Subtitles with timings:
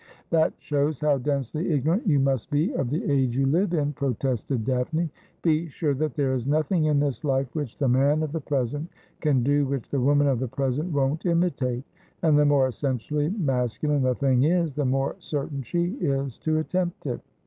[0.31, 4.65] 'That shows how densely ignorant you must be of the age you live in,' protested
[4.65, 5.11] Daphne.'
[5.43, 8.89] Be sure that there is nothing in this life which the man of the present
[9.19, 11.83] can do which the woman of the present won't imitate;
[12.23, 17.05] and the more essentially masculine the thing is the more certain she is to attempt
[17.05, 17.21] it.'